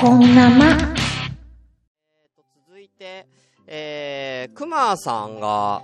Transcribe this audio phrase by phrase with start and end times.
[0.00, 0.76] こんなま。
[2.68, 3.26] 続いて、
[3.66, 5.82] えー、くまさんが、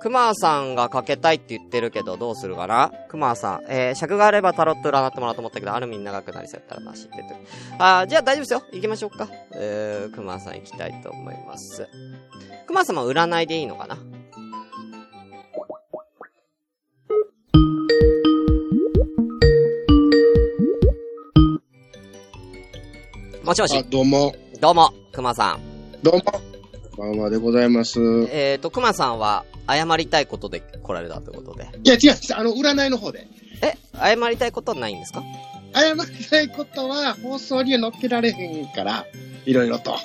[0.00, 2.92] くまさんがかけたいって言ってるけど、どうするかな？
[3.08, 3.64] くまさん。
[3.68, 7.40] えー、尺があればタロット占ってもらおうと思ったけど、ある意味長くなりそうやったらなしって言ってる。
[7.78, 8.62] あ、じゃあ大丈夫ですよ。
[8.72, 9.28] 行きましょうか。
[9.54, 11.88] えー、くまさん行きたいと思います。
[12.66, 13.98] くまさんも占いでいいのかな？
[23.50, 25.60] もしもあし、、どうも、どうも、くまさん。
[26.04, 26.22] どうも、
[26.96, 27.98] こんばんはでございます。
[27.98, 31.64] いえーと、くまさんは、謝りたいことで来られたということで。
[31.82, 33.26] や、違う、あの、占いの方で。
[33.60, 35.24] え、謝りたいことはないんですか？
[35.74, 39.04] 謝りたいことは、放送には載っけられへんから、
[39.44, 39.96] いろいろと。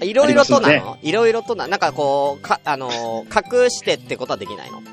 [0.00, 0.96] いろいろとなの？
[1.02, 4.80] いろいろとな、なんかこう、か、あのー隠してってことはできないの？
[4.80, 4.84] い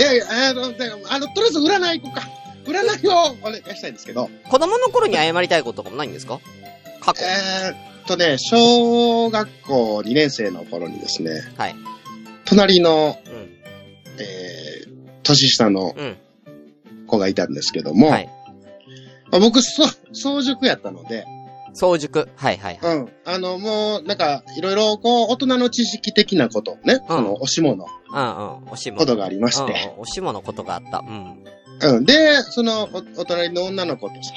[0.00, 0.66] やいや、あの、あ
[1.20, 2.28] の、とりあえず占い行こうか。
[2.64, 6.40] 占いをお願いしたいんですけど、子供の頃に謝りたいこととかもないんですか？
[7.02, 7.22] 過去。
[7.24, 11.74] えーっとね、小学校2年生の頃にですね、はい。
[12.44, 13.32] 隣の、うん。
[14.18, 14.90] えー、
[15.22, 16.16] 年下のうん。
[17.06, 18.30] 子がいたんですけども、はい。
[19.30, 21.24] まあ僕、そ、早熟やったので、
[21.74, 22.28] 早熟。
[22.36, 22.96] はいはいはい。
[22.96, 23.12] うん。
[23.24, 28.70] あの、もう、なんか、いろいろ、こう、大人の知識的なこと、ね、その、おしものうんうん。
[28.70, 28.98] おしも。
[28.98, 30.98] ことがありましうんうんて、おしものことがあった。
[30.98, 31.44] うん。
[31.96, 32.04] うん。
[32.04, 34.32] で、その、お、お隣の女の子とさ、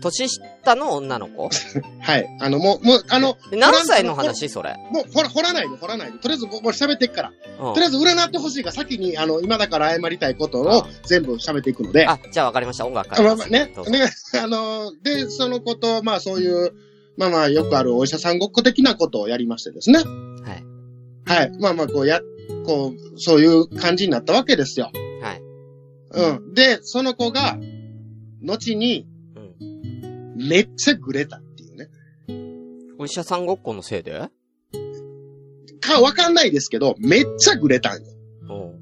[0.00, 1.48] 年下の女の子？
[2.00, 2.36] はい。
[2.40, 4.48] あの、もう、もう、あの、で何歳の話？
[4.48, 4.74] それ。
[4.90, 6.18] もう、ほら、掘らないで、掘らないで。
[6.18, 7.32] とりあえず、もう喋ってっから。
[7.60, 12.86] うんとりあえず、占ってほしいが、先に、あの、今だから謝りたいことあを全部喋っていくので、あ、じゃあわかりました。
[12.86, 13.36] 音楽あ変えま。
[13.36, 14.10] まあますあね、ね、
[14.42, 16.72] あの、で、そのこと、まあ、そういう、
[17.16, 19.98] まあまあ、よくあるお医者さんごっこ的なことをやりましてですね。
[19.98, 20.64] はい。
[21.26, 21.50] はい。
[21.60, 22.20] まあまあ、こう、や、
[22.66, 24.90] こう、そういう感じになったわけですよ。
[25.20, 25.42] はい。
[26.12, 26.54] うん。
[26.54, 27.58] で、その子が、
[28.42, 29.09] 後に、うん。
[30.48, 31.88] めっちゃグレたっていうね。
[32.98, 34.30] お医者さんごっこのせいで？
[35.90, 38.08] か、わかんないですけど、めっちゃグレたんよ。
[38.48, 38.80] うん。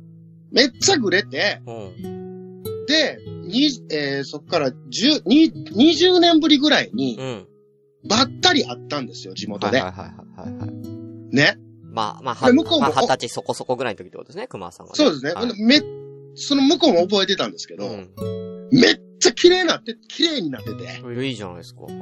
[0.53, 2.63] めっちゃグレて、うん。
[2.87, 7.47] で、に、えー、そっから10、に、20年ぶりぐらいに、うん。
[8.09, 9.81] ばったり会ったんですよ、地元で。
[9.81, 10.09] はいはい
[10.41, 11.35] はいはいはい。
[11.35, 11.59] ね。
[11.91, 14.97] まあ、まあ、は、で向こうもまあ、二十歳そこそこぐらいの時ってことですね、熊さんは、ね。
[14.97, 15.33] そうですね。
[15.33, 15.81] はいめ、
[16.35, 18.11] その向こうも覚えてたんですけど、うん。
[18.71, 21.27] めっちゃ綺麗になって、綺麗になってて。
[21.27, 21.83] いいじゃないですか。
[21.83, 21.93] はい。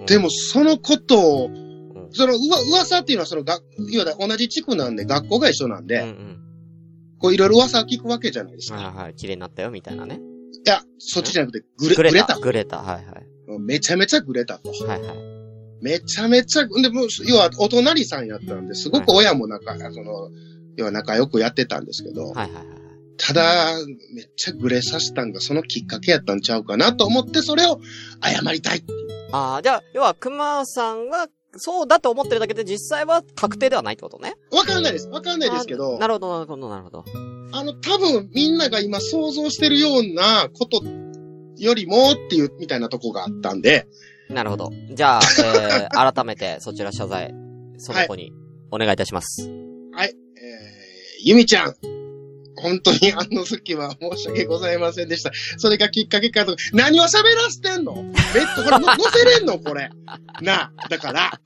[0.00, 0.06] うん。
[0.06, 6.38] でも、そのことを、んその、うわ、噂っていうのは、その、が、いわゆる同じ地区なんで、学校が一緒なんで、うんうん。
[7.18, 8.78] こう、いろいろ噂を聞くわけじゃないですか。
[8.78, 9.14] はいはい。
[9.14, 10.20] 綺麗になったよ、みたいなね。
[10.64, 12.38] いや、そっちじゃなくて、グレ、グレた。
[12.38, 12.78] グレた。
[12.78, 13.26] はいはい。
[13.48, 14.70] うんめちゃめちゃグレたと。
[14.70, 15.38] はいはい。
[15.80, 20.30] めちゃめちゃ、でも、要は、お隣さんやったんで、すごく親も仲、その、
[20.76, 22.77] 要は仲良くやってたんですけど、はいはいはい。
[23.18, 23.74] ただ、
[24.14, 27.80] めっちゃグレさせたんが、そのきっかけやったんちゃうかなと思って、それを
[28.22, 29.08] 謝りたいっていう。
[29.32, 34.34] ああ、じゃあ、要は、熊さんが、そうだと思ってるだけで、実際は確定ではないってことね。
[34.52, 35.08] わかんないです。
[35.08, 37.04] わかんないですけどあ、なるほど、なるほど、なるほど。
[37.52, 40.82] あの、多分、みんなが今想像してるようなこと
[41.56, 43.88] よりもっていう、みたいなとこがあったんで、
[44.30, 44.70] なるほど。
[44.90, 47.34] じゃあ、えー、 改めて、そちら謝罪、
[47.78, 48.32] その子に、
[48.70, 49.48] お願いいたします。
[49.92, 50.14] はい、えー、
[51.24, 51.97] ゆみちゃん。
[52.60, 55.30] 本当にあの時は申し訳ございませんでした。
[55.56, 56.56] それがきっかけかと。
[56.72, 57.94] 何を喋らせてんの？
[57.94, 58.00] ベ
[58.44, 59.58] ッド、これの、 載せれんの？
[59.58, 59.90] これ。
[60.40, 61.40] なあ、だから、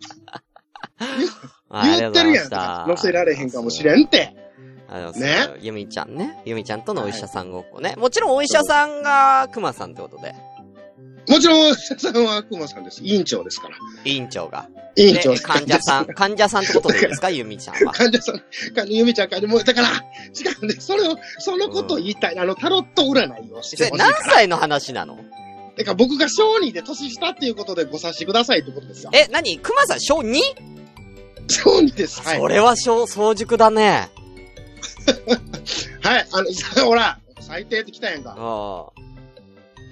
[1.84, 2.48] 言ってるやん。
[2.48, 4.36] 載せられへんかもしれんって。
[4.88, 5.48] あの、ねね。
[5.60, 6.42] ゆみちゃんね。
[6.44, 7.94] ゆみちゃんとのお医者さんごっこね。
[7.96, 10.34] もちろんお医者さんが、熊さんってことで。
[11.28, 13.00] もちろん、お医者さんは熊さんです。
[13.04, 13.76] 委員長ですから。
[14.04, 14.68] 委員長が。
[14.96, 17.30] 委員長で、患者さん、 患者さんってことでいいですか？
[17.30, 17.92] ゆみちゃんは。
[17.92, 18.42] 患者さん、
[18.88, 22.38] ゆみちゃん患者、もう、だから、違うんで、それを、そのことを言いたい。
[22.38, 23.90] あの、タロット占いをして。
[23.90, 25.16] 何歳の話なの？
[25.76, 29.10] だから僕が小児で年下っていうことでご察しくださいってことですよ。
[29.14, 29.58] え、何？
[29.58, 30.38] 熊さん小 2?
[31.48, 32.20] 小児です。
[32.20, 32.38] はい。
[32.38, 34.10] それは小、早熟だね。
[36.02, 36.26] はい。
[36.32, 36.48] あの、
[36.84, 38.34] ほら、最低って来たやんか。
[38.36, 38.86] あ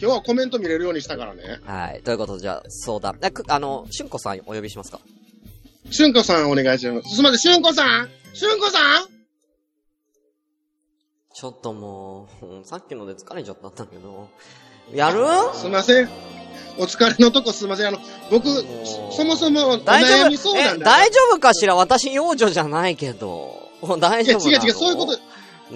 [0.01, 1.61] 今日はコメント見れるようにしたからね。
[1.67, 1.73] あ。
[1.73, 2.03] はい。
[2.03, 3.19] ということで、じゃあ、相談。
[3.23, 4.99] えくあの、しゅんこさんお呼びしますか？
[5.91, 7.11] しゅんこさんお願いします。
[7.11, 9.07] すみません、しゅんこさんしゅんこさん？
[11.35, 14.31] ちょっともう、うんさっきので疲れちゃったんだけど。
[14.95, 15.23] やる？
[15.53, 16.09] すみません。
[16.79, 17.89] お疲れのとこすみません。
[17.89, 17.99] あの、
[18.31, 18.47] 僕、
[19.13, 20.85] そもそもお大丈悩み相夫え談で。
[20.87, 21.75] 大丈夫かしら？
[21.75, 23.69] 私幼女じゃないけど。
[23.99, 25.19] 大丈夫違う違う、そういうこと、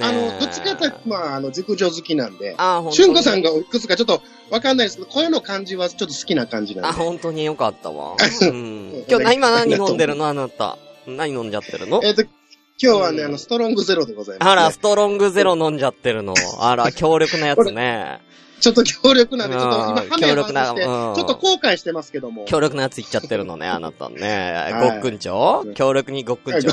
[0.01, 2.97] あの、どっちかというと、まあ、あの、熟女好きなんで、あ、本当に。
[2.97, 7.03] しゅんこさんがおいくつかちょっとわかんないですけど、声の感じはちょっと好きな感じなあ、んで。
[7.03, 8.17] 本当によかったわ。
[8.43, 9.05] うん。
[9.09, 10.27] 今日、今何飲んでるの？
[10.27, 10.79] あなた。
[11.07, 12.01] 何飲んじゃってるの？
[12.03, 12.31] えっと、今
[12.79, 14.53] 日はね、うんあの、ストロングゼロでございます、ね。
[14.53, 16.35] あら、ストロングゼロ飲んじゃってるの。
[16.59, 18.21] あら、強力なやつね。
[18.65, 22.47] ちょっと強力なんで、ちょっと今、うんハメを外して、ちうんょっと後悔してますけども。
[22.47, 24.53] 強力なやつ言っちゃってるのね、あなたね。
[24.73, 26.71] はいごっくんちょ強力にごっくんちょ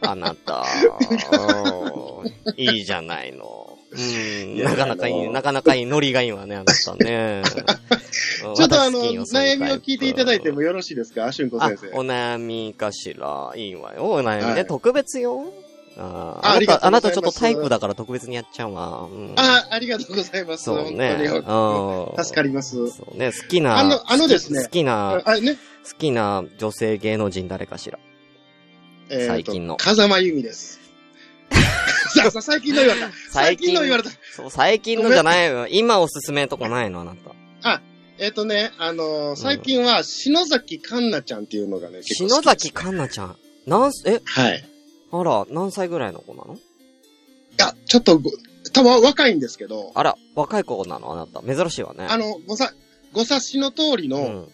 [0.00, 0.64] あなた。
[0.64, 3.76] う んいいじゃないの。
[3.92, 4.62] うん。
[4.62, 7.42] なかなかいい、なかなかいい、ノリがいいわね、あなたね。
[8.56, 11.30] ちょっとあの、悩みを聞いていただいてもよろしいですか？
[11.32, 11.98] 俊子あ先、生。
[11.98, 13.52] お悩みかしら。
[13.56, 14.52] いいわよ、お悩みね。
[14.52, 15.44] はい特別よ。
[16.02, 19.02] ああありがとうございますあなたちょっとタイプだから特別にやっちゃうわ。
[19.02, 20.64] うん、あ、ありがとうございます。
[20.64, 21.18] そうね。
[22.18, 22.88] 助かります。
[22.88, 23.78] そうね、好きな。
[23.78, 25.54] あのあのですね好きな、あ、ね。
[25.54, 27.98] 好きな女性芸能人誰かしら？
[29.10, 30.80] えーと最近の風間由美です。
[32.14, 33.10] ささ最近の言われた。
[33.30, 34.10] 最近の言われた。
[34.34, 35.66] そう、最近のじゃないよ。
[35.68, 37.80] 今おすすめとかないのあなた。
[38.22, 43.36] えっ、とね、あのー最近は、篠崎環奈ちゃんっていうのがね、結構篠崎環奈ちゃん？
[43.66, 44.62] 何す、え、はい。
[45.12, 46.54] あら、何歳ぐらいの子なの？
[46.54, 46.58] い
[47.58, 48.30] や、ちょっとご、
[48.72, 51.12] 多分若いんですけど、あら、若い子なの？
[51.12, 51.42] あなた。
[51.42, 52.06] 珍しいわね。
[52.08, 52.72] あの、ごさ、
[53.12, 54.48] ご察しの通りの、うん。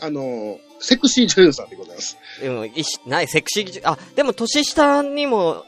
[0.00, 2.18] あのーセクシー女優さんでございます。
[2.42, 5.64] でも、いし、ない、セクシー、あ、でも年下にも、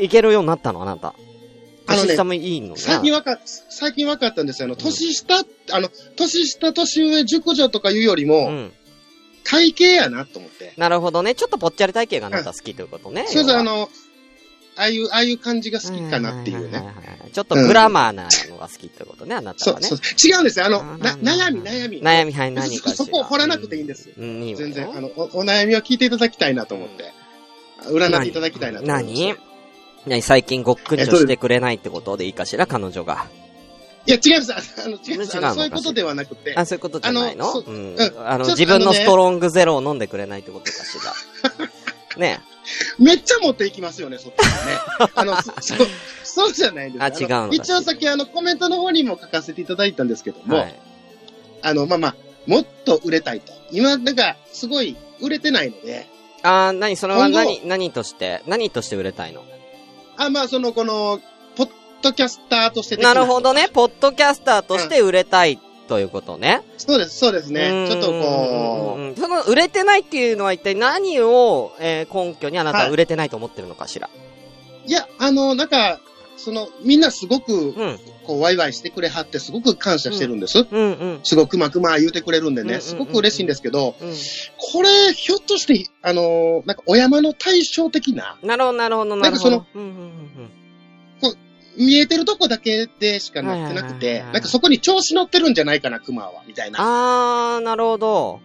[0.00, 0.82] いけるようになったの？
[0.82, 1.14] あなた。
[1.86, 2.74] 年下もいいのね。
[2.76, 4.66] 最近わか、最近わかったんですよ。
[4.66, 5.36] あの、年下、
[5.72, 8.72] あの、年下、年上、熟女とかいうよりうも、ん。
[9.44, 10.72] 体型やなと思って。
[10.76, 11.34] なるほどね。
[11.34, 13.26] ちょっとぽっちゃり体型があなた好きということね。
[13.28, 13.90] そうそう、あの、
[14.76, 16.82] ああいう、ああいう感じが好きかなっていうね。
[17.32, 19.86] ちょっとグラマーなのが好きってことね、あなたはね。
[19.86, 20.30] そうそう。
[20.30, 20.66] 違うんですよ。
[20.66, 22.02] あの、あな、な悩み、悩み。
[22.02, 22.90] 悩み、はい、何か。
[22.92, 27.12] そこを掘らなくていいんです全然、あの、お、お悩みを聞いていただきたいなと思って。
[27.82, 29.14] 占っていただきたいなと思います。
[29.14, 29.36] 何？
[30.06, 30.22] 何？
[30.22, 33.26] 最近ごっくんちょしてくれないってことでいいかしら、彼女が。
[34.06, 34.52] いや、違います。
[34.82, 35.54] あの、違います。
[35.54, 36.54] そういうことではなくて。
[36.56, 37.46] あ、そういうことじゃないの？
[38.24, 41.12] あの自分のストロングゼロを飲んでくれないってことかしら。
[42.16, 42.40] ね
[42.98, 45.10] めっちゃ持っていきますよね、そっちはね。
[45.14, 45.74] あの、そ、
[46.24, 50.80] そう、じゃないんですあ違う一応先、あの、コメントの方にも書かせていただいたんですけども、はい。
[51.62, 52.14] あの、まあまあ、
[52.46, 53.52] もっと売れたいと。
[53.70, 56.06] 今、なんか、すごい売れてないので、
[56.42, 56.96] あー、何？
[56.96, 59.44] それは何、何として、何として売れたいの？
[60.16, 61.20] あ、まあ、その、この、
[62.02, 63.68] ドキャスターとして的なるほどね。。
[63.72, 65.58] ポッドキャスターとして売れたい
[65.88, 66.62] ということね。
[66.78, 67.86] そうです、そうですね。
[67.88, 69.16] ちょっとこうん。
[69.16, 74.08] その、売れてないっていうのは一体何を、えー根拠にあなたは売れてないと思ってるのかしら？
[74.08, 76.00] う、いや、あの、なんか、
[76.36, 77.98] その、みんなすごく、うん。
[78.24, 80.66] こう、ワイワイしてくれはって、すごく感謝してるんです。
[80.70, 81.20] うんうん。
[81.22, 84.14] すごくまくま言うてくれるんでね、すごく嬉しいんですけど、うん。
[84.72, 89.50] これ、ひょっとして、あの、なんか、お山の対照的な、なるほど、なるほど、なるほど。
[89.50, 90.50] なんかうんうんうん
[91.80, 96.78] 見えてるとこだけでしかなってなくて、はいなんかそこに調子乗ってるんじゃないかな、熊は、みたいな。
[96.80, 98.40] あー、なるほど。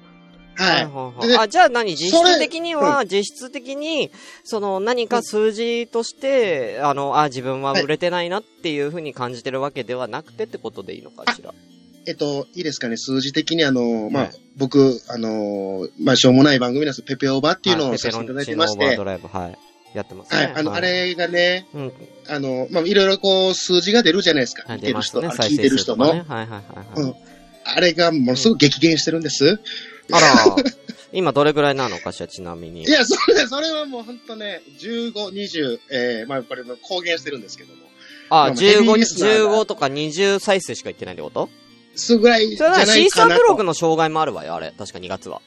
[0.58, 0.86] はい。
[0.86, 4.10] はいであ、じゃあ何実質的には、実質的に、
[4.46, 11.54] その何か数字として、あの、あ、自分は売れてないなっていうふうに感じてるわけではなくてってことでいいのかしら？
[12.08, 19.58] えっと、いいですかね、数字的にあの、まあ、はい僕、あの、まあ、しょうもない番組なんですペペオーバーっていうのをさせていただいてましてペペロンチオーバード、ライブ、はい。
[19.98, 20.38] やってますね。
[20.38, 21.94] はい、あの、あれがね、うん。
[22.28, 24.64] あの、まあ、いろいろこう、数字が出るじゃないですか。
[24.68, 27.02] はい見てる人、ね、あ聞いてる人の、ねはいはいはいはい。
[27.02, 27.16] うん
[27.66, 29.60] あれがものすごく激減してるんです。
[30.12, 30.56] あら、
[31.12, 32.86] 今どれぐらいなのかしら、ちなみにい。
[32.86, 37.86] や、それ、それはもう本当ね、15、20、えー、まあ、これも公言してるんですけども。
[38.30, 41.50] あ、まあヘビー15、リスナーが15とか20再生しか言ってないってこと？
[41.96, 43.64] すぐらいじゃないかなシーサーブログと。
[43.64, 44.74] の障害もあるわよ、あれ。
[44.78, 45.42] 確か2月は。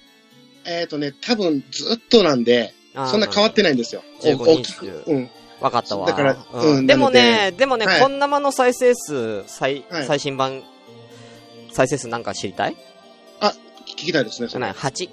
[0.65, 2.75] えっ、とね、多分ずっとなんで、
[3.07, 3.75] そんな変わってない。
[3.75, 4.03] んですよ。
[4.23, 4.87] 15大きく。
[4.87, 5.31] 20うん。
[5.61, 6.07] わかったわ。
[6.07, 10.63] だからうんうんでもなね、でもね、はいこんなまの再生数、最、はい最新版、
[11.73, 12.77] 再生数なんか知りたい？
[13.99, 14.51] 聞きたいですね、それ。
[14.51, 15.09] じゃない、8。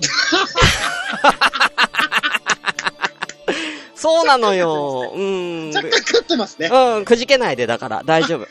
[3.94, 5.12] そうなのよ。
[5.14, 5.70] うん。
[5.74, 6.70] 若干勝ってますね。
[6.72, 8.46] うん、くじけないで、だから、大丈夫。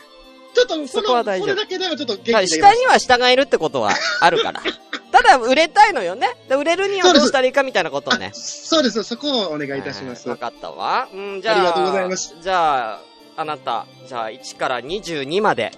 [0.57, 4.63] ちょっと、そこは大丈夫それだけではちょっと元気で下には下がいるってことはあるから。
[5.11, 6.35] ただ、売れたいのよね。
[6.49, 8.31] で売れるにはどうしたらいいかみたいなことをね。
[8.33, 10.27] そうです、そこをお願いいたします。
[10.27, 11.07] わかったわ。
[11.13, 12.35] うん、じゃあ、ありがとうございます。
[12.41, 12.99] じゃあ、
[13.35, 15.71] あなた、じゃあ1から22まで、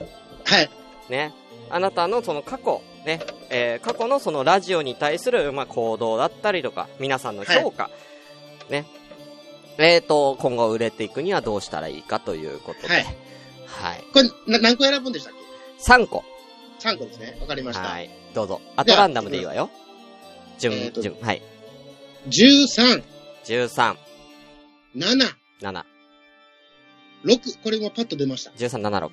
[0.45, 0.69] はい。
[1.09, 1.33] ね。
[1.69, 3.19] あなたのその過去、ね、
[3.49, 7.89] えー過去のそのラジオに対する、まあ、行動だったりとか、皆さんの評価、
[8.69, 8.85] ね。
[9.77, 12.93] えーと、今後売れていくにはどうしたらいいかということで。
[12.95, 13.28] はい。
[13.69, 14.03] はい。
[14.13, 15.33] これ、な何個選ぶんでしたっ
[15.79, 16.23] 3個。
[16.79, 17.37] け ?3 個ですね。
[17.41, 17.83] わかりました。
[17.83, 18.09] はい。
[18.33, 18.61] どうぞ。
[18.75, 19.69] あとランダムでいいわよ。
[20.59, 21.41] 順、えーと順、はい。
[22.27, 23.03] 13、
[23.45, 23.95] 13、
[24.95, 25.83] 7、7、
[27.23, 27.63] 6。
[27.63, 28.51] これもパッと出ました。
[28.51, 29.11] 13、7、6。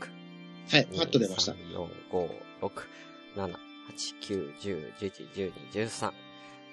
[0.69, 1.53] はい、パッと出ました。
[1.53, 2.31] 2 3 4、5、
[2.63, 2.71] 6、
[3.37, 3.57] 7、8、
[4.21, 6.13] 9、10、11、12、13。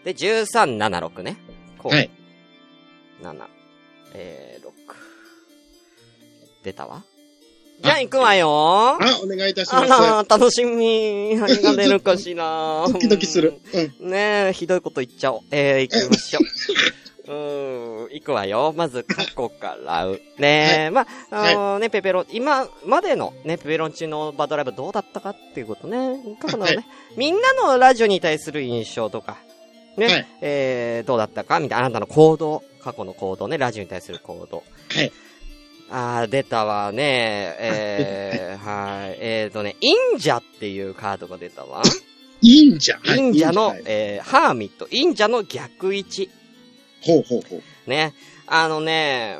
[0.03, 1.37] で、13、7、6ね。
[1.77, 1.95] こう。
[1.95, 2.09] はい。
[3.21, 3.47] 7、
[4.15, 4.71] えー、6。
[6.63, 7.03] 出たわ。
[7.81, 8.47] じゃあ行くわよ。
[8.49, 9.89] あ、お願いいたしあます。
[9.89, 11.35] ら、楽しみ。
[11.35, 12.85] 何が出るかしら。
[12.91, 13.59] ドキドキする。
[13.73, 13.93] うん。
[14.05, 14.11] うん。
[14.11, 15.41] ねえ、ひどいこと言っちゃおう。
[15.51, 16.43] えー、行きましょう。
[17.25, 18.73] うーん、行くわよ。
[18.75, 20.05] まず、過去から。
[20.37, 26.37] ねえ、まあ、あのね、ペペロン、今までのね、ペペロンチのバドライブどうだったかっていうことね。
[26.41, 29.37] 過去のね、はいみんなのラジオに対する印象とか、
[29.97, 34.63] ね、はいえー、どうだったかみたいな、あなたの行動、過去の行動ね、ラジオに対する行動。
[34.89, 35.11] はい。
[35.95, 37.55] あー、出たわね。
[37.59, 39.17] えー、 はい。
[39.19, 41.83] えーとね、忍者っていうカードが出たわ。
[42.41, 42.99] 忍者。
[43.03, 44.87] はい忍者の、はいえー、ハーミット。
[44.91, 46.31] 忍者の逆位置。
[47.01, 47.89] ほうほうほう。
[47.89, 48.15] ね。
[48.47, 49.37] あのね、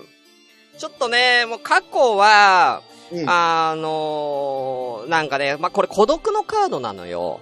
[0.78, 3.26] ちょっとね、もう過去は、うん。
[3.28, 7.42] あのー、なんかね、まあ、これ孤独のカードなのよ。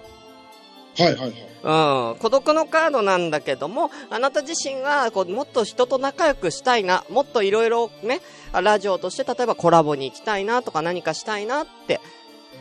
[0.96, 1.51] はいはいはい。
[1.62, 2.16] うん。
[2.18, 8.20] 孤独のカードなんだけども、あなた自身が、こう、もっと人と仲良くしたいな、もっといろいろね、
[8.52, 12.00] あラジオとして、例えばコラボに行きたいなとか何かしたいなって、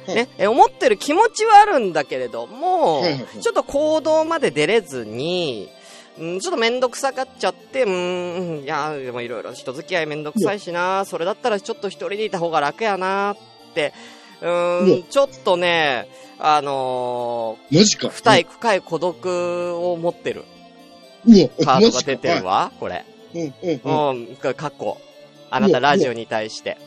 [0.05, 3.03] はいね、え思ってる気持ちはあるんだけれども、
[3.39, 5.70] ちょっと行動まで出れずに、
[6.20, 13.38] うん、ちょっとめんどくさがっちゃって、うーん、いや、でもいろいろ人付き合いめんどくさいしな、それだったらちょっと一人でいた方が楽やなっ
[13.74, 13.93] て、
[14.41, 14.48] う
[15.00, 16.08] ん、ちょっとね、
[16.43, 18.07] あのマジか。
[18.07, 20.43] ー、深い、深い孤独を持ってる
[21.27, 23.05] うわ、カードが出てるわ、これ。
[23.36, 24.27] うんうんうん。
[24.27, 24.98] うん、過去。
[25.51, 26.77] あなたラジオに対して。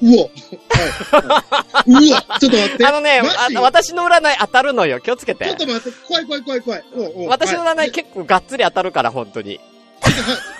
[0.00, 2.10] うわ、はい。
[2.10, 2.86] うわ、ちょっと待って。
[2.86, 3.20] あのね、
[3.54, 5.00] あ私の占い当たるのよ。
[5.00, 5.56] 気をつけてちょっ。
[5.56, 6.82] と待って、怖い怖い怖い怖い。
[7.26, 9.58] 私のはい占い結構がっつり当たるから、本当に。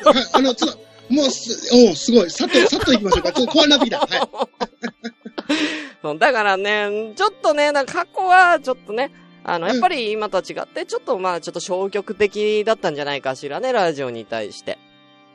[0.04, 0.78] はい、はい、あの、ちょっと、
[1.11, 2.30] もうす、おうすごい。
[2.30, 3.32] さっと、さっと行きましょうか。
[3.32, 3.99] ちょっと怖くなってきた。
[4.00, 4.08] はい。
[6.18, 9.12] だからね、ちょっとね、なんか過去は、ちょっとね、
[9.44, 14.78] あの、うんやっぱり今とは違って、ちょっとまあ、ちょっと消極的だったんじゃないかしらね、ラジオに対して。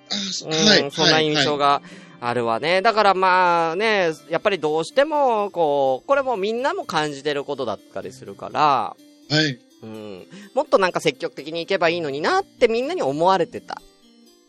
[0.09, 0.91] あそうん、はい。
[0.91, 1.81] そんな印象が
[2.19, 2.81] あるわね。
[2.81, 8.95] だからまあね、やっぱりどうしても、こう、これもみんなも感じてることだったりするから、は
[9.31, 9.33] い。
[9.33, 9.59] はい。
[9.83, 13.79] うん、もっとなんか積極的に行けばいいのになってみんなに思われてた。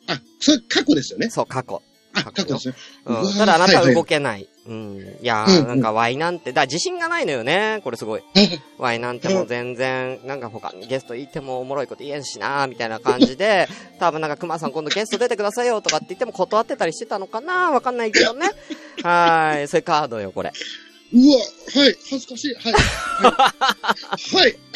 [0.06, 1.28] あ、それ過去ですよね。
[1.28, 1.82] そう、過去。
[3.06, 3.38] うん。
[3.38, 4.48] ただあなたは動けない。
[4.66, 4.98] うん。
[5.22, 7.80] いやー、なんかワイなんて、だ自信がないのよね。
[7.84, 8.22] これすごい。
[8.34, 18.50] はいワイなんてもう全然、なんか他にゲストいてもおもろいこと言えんしなーみたいな感じで、多分なんか熊さん今度ゲスト出てくださいよとかって言っても断ってたりしてたのかなわかんないけどね。
[19.02, 19.68] はーい。
[19.68, 20.52] そういうカードよ、これ。
[21.12, 21.38] うわ、
[21.82, 21.96] はい。
[22.10, 22.54] 恥ずかしい。
[22.54, 22.72] はい。
[22.72, 24.42] はい。
[24.42, 24.56] はい。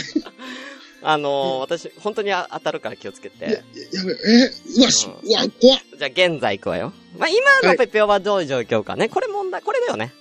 [1.05, 3.65] あのー、私、本当にあ当たるから気をつけや、やて。
[3.67, 5.81] べ、えーうわ、し、ううわ、怖っ。
[5.99, 6.93] じゃあ現在行くわよ。
[7.19, 9.09] まあ、今のペペオはどういう状況かね。
[9.09, 10.13] これ問題、これだよね。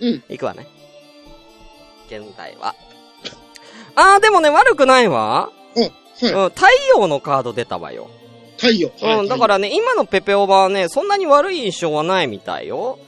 [0.00, 0.22] うん。
[0.28, 0.66] 行くわね。
[2.06, 2.74] 現在は。
[3.94, 5.50] あー、でもね、悪くないわ。
[5.76, 5.92] あ、はい。
[6.22, 6.66] うん、太
[6.96, 8.10] 陽のカード出たわよ。
[8.56, 8.90] 太陽。
[9.00, 12.98] はいうん、だか、らね、今のペペオバはね、そんなに悪い印象はないみたいよ。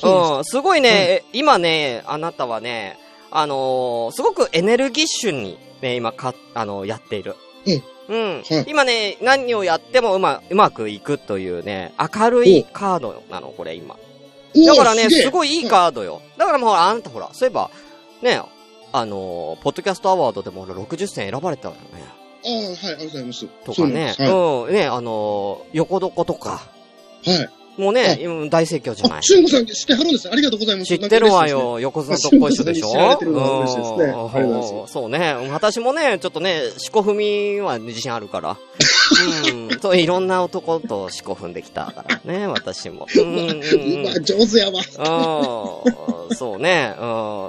[0.00, 2.98] そううん、すごいね、今ね、あなたはね、
[3.30, 7.34] あのーすごくエネルギッシュにね、今か、あのやっている。
[7.66, 7.82] うん。
[8.08, 13.96] はい今ね、何をやってもうま、うまくいくというね、明るいカードなの、これ今。
[14.66, 15.30] だからね、すい。
[15.30, 16.22] ごいいいカードよ。
[16.36, 17.70] だからもうほら、あなたほら、そういえば、
[18.22, 18.40] ね、
[18.92, 22.04] あのーポッドキャストアワードでもほら60選選ばれたわよね。
[22.44, 23.46] ああ、はい、ありがとうございます。
[23.64, 24.14] とかね。
[24.16, 26.50] そうなんうん、ね、あのー横床とか。
[26.50, 26.60] は
[27.24, 27.48] い。
[27.78, 27.82] はい。
[27.82, 29.22] もうね、今大盛況じゃないあ、。
[29.22, 30.30] しゅんこさん知ってはるんです。
[30.30, 30.88] ありがとうございます。
[30.88, 31.80] 知ってるわよ。
[31.80, 34.86] 横綱とっこ一緒でしょ？
[34.88, 35.34] そうね。
[35.50, 38.56] 私もね、ちょっとね、四股踏みは自信あるから。
[39.52, 39.80] うん。
[39.80, 43.06] そう、いろんな男と四股踏んできたからね、私も。
[43.16, 43.62] うん
[44.24, 44.82] 上手やわ。
[46.28, 46.36] うん。
[46.36, 46.94] そうね。
[46.98, 47.04] う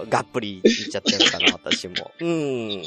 [0.06, 0.10] ん。
[0.10, 1.94] がっぷりいっちゃってるから、私も。
[2.20, 2.84] うん。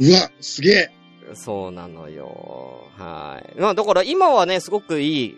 [0.00, 0.90] うわ、すげえ。
[1.34, 2.82] そうなのよ。
[2.98, 3.60] はい。
[3.60, 5.36] まあ、だから今はね、すごくいい、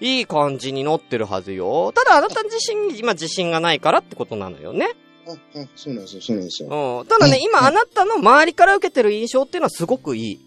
[0.00, 1.92] いい感じに乗ってるはずよ。
[1.94, 4.90] ただあなた自身に今自信がないからってことなのよね。
[5.26, 6.68] あ、あ、そうなんですよ、そうなんですよ。
[7.00, 7.06] うん。
[7.06, 10.40] ただね、今あなたの周りから受けてる印象っていうのはすごくいい。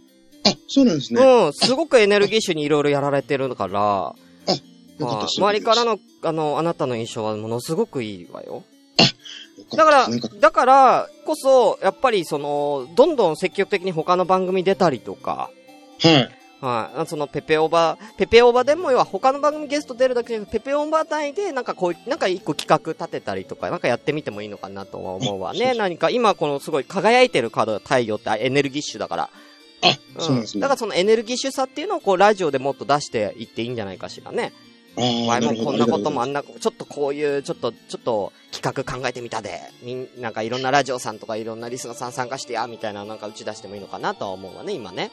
[0.45, 1.21] あ、そうなんですね。
[1.21, 1.53] うん。
[1.53, 4.15] すごくエネルギッシュにいろいろやられてるから、
[4.97, 8.63] よかった周りからの、あの、あなたの印象はものすごくいいわよ。
[9.75, 10.07] だから
[10.39, 15.49] だからこそ、やっぱりその、どんどん積極的に他の番組出たりとか、
[16.01, 16.40] はい。
[16.61, 17.07] はい。
[17.07, 25.73] そのペペオバ、ペペオバでも要は他の番組ゲスト出るだけじゃなくて、ペペオバ内でなんかこう、なんか一個企画立てたりとか、なんかやってみてもいいのかなとは思うわね。
[25.73, 29.29] 何か今このすごい輝いてるカード太陽ってエネルギッシュだから。
[29.83, 30.61] あ、うんそうですね。
[30.61, 34.53] だからそのエネルギッシュさっていうのをこうラジオでもっと出していっていいんじゃないかしらね。
[34.95, 45.11] 前もこんなこともありんな、ちょっとこういう、ちょっと、ちょっと企画考えてみたで、みん、なんかいろんなラジオさんとかいろんなリスナーさん参加してや、みたいななんか打ち出してもいいのかなとは思うわね、今ね。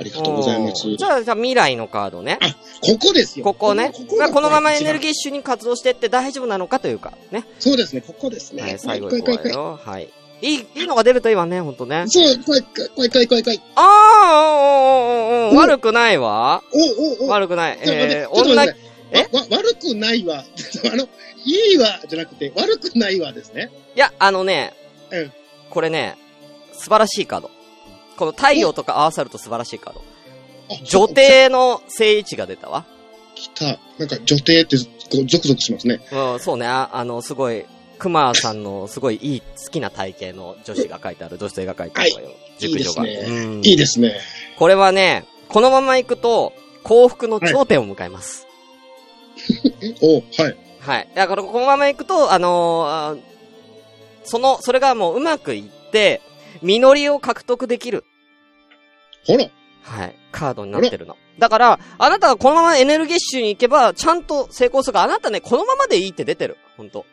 [0.00, 0.88] ありがとうございます。
[0.88, 2.38] うんじゃあ、じゃあ未来のカードね。
[2.80, 3.44] ここですよ。
[3.44, 3.92] ここね。
[4.08, 5.02] こまあこのままエネルー。
[5.02, 7.44] ギッシュに活動してって大丈夫なのかというか、ね。
[7.58, 8.62] そうですね、ここですね。
[8.62, 9.78] はい、最後怖い怖いよ。
[9.82, 10.10] はい。
[10.42, 12.04] いい、いいのが出るといいわね、ほんとね。
[12.08, 12.62] そう、怖い
[12.94, 13.62] 怖い怖い怖い怖い。
[13.74, 16.62] ああ、うんうんうんうん、悪くないわ。
[16.72, 17.78] おおお悪くない。
[17.82, 18.90] えー、ちょっと女待って
[19.32, 20.44] わわ悪くないわ。
[20.92, 21.08] あの、
[21.44, 23.70] いいわ、じゃなくて、悪くないわですね。
[23.94, 24.72] いや、あのね、
[25.10, 25.32] うん
[25.70, 26.16] これね、
[26.72, 27.50] 素晴らしいカード。
[28.20, 30.04] この太陽とか合わさると素晴らしいカード。
[30.70, 31.08] あ女。
[31.08, 32.84] 帝の正位置が出たわ。
[33.34, 33.64] 来た。
[33.96, 34.84] なんか女帝って、こ
[35.14, 36.02] う、ゾクゾクしますね。
[36.12, 37.64] うん、そうね、ああの、すごい、
[37.98, 42.28] 熊さんのすごいいい、好きな体型の女子が書いてある、女性が書いてあるわよ。
[42.58, 43.06] 熟女が。
[43.06, 44.20] いいですうんいいですね。
[44.58, 48.46] これはね、このまま行くと、幸福の頂点を迎えます。
[50.02, 50.56] おはい。
[50.80, 51.08] はい。
[51.14, 53.20] だから、このまま行くと、あのー
[54.24, 56.20] その、それがもううまくいって、
[56.62, 58.04] 実りを獲得できる。
[59.26, 59.44] ほら。
[59.82, 60.16] はい。
[60.32, 61.16] カードになってるの。
[61.38, 66.58] だから、あなたがこのままエネルギッシュに行けば、ちゃんと成功するから、あなたね、このままでいいって出てる。
[66.76, 67.06] 本当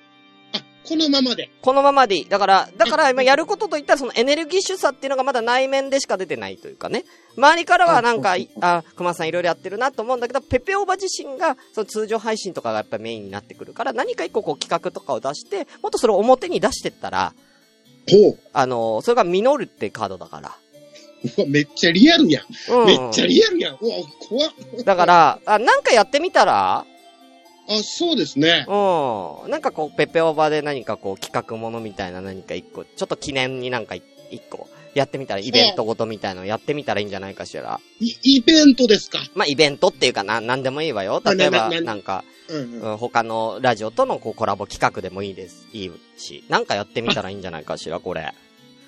[0.53, 1.49] あ、このままで。
[1.61, 2.29] このままでいい。
[2.29, 7.05] だから、だから今やることといったらそのエネルギッシュさっていうのがまだ内面でしか出てないというかね。
[7.37, 17.33] 周りからはなんか、いあ、熊さんいろいろやってるなと思うんだけど、ペペオーバ自身が、その通常配信とかがやっぱメインになってくるから、何か一個こう企画とかを出して、もっとそれを表に出してったら。
[18.53, 20.55] あのそれが実るってカードだから。
[21.47, 22.73] めっちゃリアルやん。
[22.73, 22.85] うん。
[22.85, 23.77] めっちゃリアルやん。
[23.81, 23.95] うわ、
[24.29, 24.51] 怖っ。
[24.83, 26.85] だから、あ、なんかやってみたら、
[27.69, 28.65] あ、そうですね。
[28.67, 29.51] うん。
[29.51, 34.05] なんかこう、ペペオーバで何かこう、企画ものみたいな何か一個、ちょっと記念になんか一
[34.49, 37.79] 個、やってみたら、イベントごとみたいなのやってみたらいいんじゃないかしら。
[37.99, 39.19] いイベントですか？
[39.35, 41.21] まあ、イベントっていうかな、なんでもいいわよ。
[41.23, 42.57] 例えば、なんか、う
[42.93, 45.67] ん他のラジオとのこうコラボ企画でもいいです。
[45.73, 46.45] いいし。
[46.47, 48.33] なんかやってみたらいいんじゃないかしら、これ。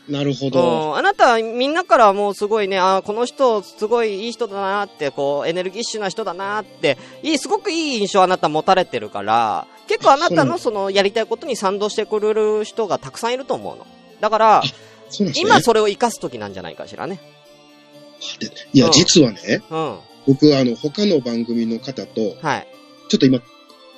[0.08, 0.92] なるほうど。
[0.94, 0.98] ん。
[0.98, 13.86] あなたはみんなからもうすごいね、あーこの人すごいいい人だなって、こう、エネルギッシュな人だなって、いい、すごくいい印象あなた持たれてるから、結構あなたのそのやりたいことに賛同してくれる人がたくさんいると思うの。
[14.22, 14.63] だから、
[15.10, 15.50] そうなんですね。
[15.50, 17.20] 今それを活かす時なんじゃないかしらね。
[18.39, 19.98] でいや、うん実はね、うん。
[20.28, 22.67] 僕、あの、他の番組の方と、はい。
[23.10, 23.39] ちょっと今、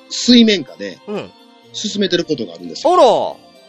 [0.10, 1.32] 水面下でうん。
[1.74, 2.94] 進めてることがあるんですよ。
[2.94, 2.98] あ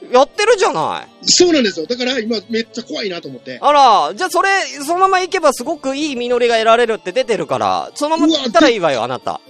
[0.09, 1.09] ら、やってるじゃない。
[1.24, 1.87] そうなんですよ。
[1.87, 3.59] だから今、めっちゃ怖いなと思って。
[3.61, 4.48] あら、じゃあそれ、
[4.85, 9.40] そのまま行けばすごくいい実りが得られるって出てるから、そのまま行ったらいいわよ、あなた。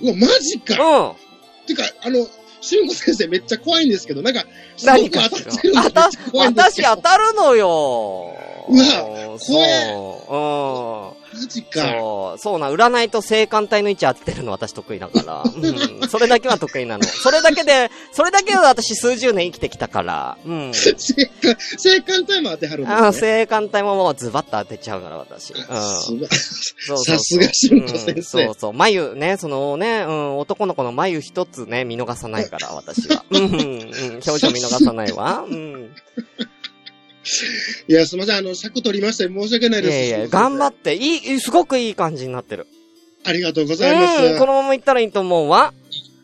[0.00, 0.74] うわ、マジうか。
[1.08, 1.16] ん。
[1.66, 2.26] てか、あの、
[2.60, 4.44] 俊吾先生めっちゃ怖いんですけど、なんか、
[4.76, 6.88] すご何く当たってるんであためっちゃ怖いんですけど。
[6.88, 8.36] 私当たるのよ。
[8.68, 11.15] うわうんそう。
[11.36, 11.64] マジうん。
[11.66, 11.80] か。
[11.80, 12.38] そう。
[12.38, 15.42] そうな、占いと性感帯の位置合ってるの私得意だから。
[15.46, 16.08] うん。
[16.08, 17.04] それだけは得意なの。
[17.04, 20.38] それだけで、それだけで私数十年生きてきたから。
[20.44, 20.72] うん。
[20.74, 22.94] 性感、性感帯も当てはるんね。
[22.94, 25.52] あ性感帯ももうズバッと当てちゃうから、私。
[25.52, 25.64] うん。
[25.66, 28.72] さすが俊子先生うんそうそう。
[28.72, 33.24] 眉ね、そのね、うん、男の子の眉一つね、見逃さないから、私は。
[33.30, 33.96] うん、うん、うん
[34.26, 35.44] 表情見逃さないわ。
[35.48, 35.90] うん。
[37.88, 38.36] いや、すみません。
[38.36, 40.10] あの、尺取りまして申し訳ないいです。
[40.10, 42.66] やいや、頑張っって、いい、すごくいい感じになってる。
[43.24, 44.22] ありがとうございます。
[44.22, 45.74] うん、このまま行ったらいいと思うわ。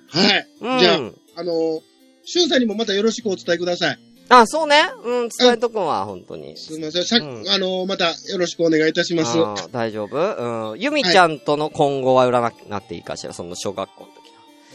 [0.08, 0.48] はい。
[0.60, 0.78] うん。
[0.78, 1.82] じゃああの、
[2.24, 3.98] 俊さんにもまたよろしくお伝えください。
[4.28, 4.76] あ、そうね。
[5.04, 6.56] うん、伝えとくわ、本当に。
[6.56, 7.04] すみません。
[7.04, 9.36] さうんあの、またよろしくお願いいたします。
[9.72, 10.70] 大丈夫？
[10.72, 10.78] うん。
[10.78, 14.22] ゆみちゃんとの今後は占ななっていいかしら、その小学校の時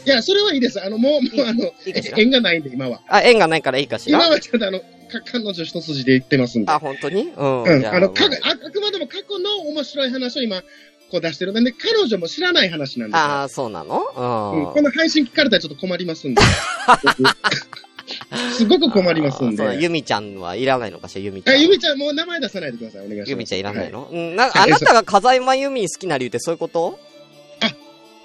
[0.05, 0.83] いや、それはいいです。
[0.83, 3.01] あの、もう、もう、あの、縁がないんで、今は。
[3.07, 4.29] あ、縁がないからいいかし今ら。
[4.29, 6.71] はちょっとあの、か彼女一筋で言ってますんで。
[6.71, 7.31] あ、本当に？
[7.35, 7.63] うん。
[7.63, 7.85] うん。
[7.85, 10.61] あの、かまあ、あくまでも過去の面白い話を今、
[11.09, 13.23] こう出してるんで、彼女も知らない話なんですよ。
[13.23, 14.01] ああ、そうなの？
[14.15, 14.21] う
[14.57, 14.73] ん、うん。
[14.73, 16.41] この配信聞かれたらちょっと困りますんで。
[17.03, 17.27] 僕
[18.53, 19.77] すごく困りますんで。
[19.81, 21.61] ゆみちゃんはいらないのかしら、ゆみちゃあん。
[21.61, 23.05] ゆみちゃん、もう名前出さないでください。
[23.05, 23.29] お願いします。
[23.31, 26.99] ゆみちゃんいらないはの、うん、な、あなたが風間ゆみ好きな理由ってそういうこと？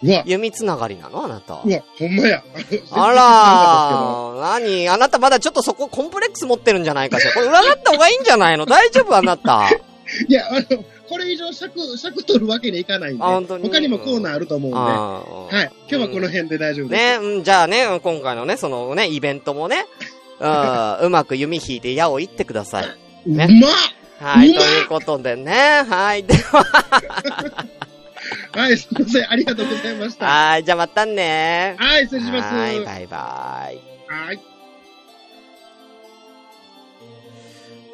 [0.02, 1.24] うわ、ゆみつながりなの？
[1.24, 1.70] あなたう。
[1.70, 2.42] わ、ほんまや。
[2.90, 4.88] あらー、何？
[4.88, 7.32] あなたまだちょっとそこコンプレックス持ってるんじゃないかしら。
[7.32, 8.66] これ占った方がいいんじゃないの？
[8.66, 9.16] 大丈夫？
[9.16, 9.68] あなた。
[10.28, 13.22] いや、あの、これ以上尺、尺取るわけにいかないんで。
[13.24, 14.78] あ本当に他にもコーナーあると思うんで。
[14.78, 15.70] はい。
[15.88, 17.20] 今日はこの辺で大丈夫です。
[17.20, 19.86] ね、うん、じゃあね、うん今回のね、そのね、イベントもね、
[20.40, 22.86] うん、うまく弓引いて矢を射ってください。
[23.26, 23.70] ねうまっ
[24.20, 26.64] はいということでね、はい、では、
[28.52, 29.30] はい、すみません。
[29.30, 30.26] ありがとうございました。
[30.26, 31.76] はい、じゃあまたね。
[31.78, 32.54] はい、失礼します。
[32.54, 33.76] はい、はバイバイ。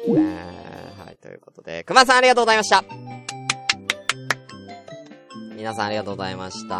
[0.07, 0.13] い。
[0.13, 0.37] ね
[1.05, 2.83] はい、ということで、熊さんありがとうございました。
[5.55, 6.75] 皆さんありがとうございました。